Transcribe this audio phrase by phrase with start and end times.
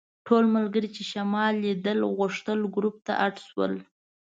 [0.27, 3.73] ټول ملګري چې شمال لیدل غوښتل ګروپ ته اډ شول.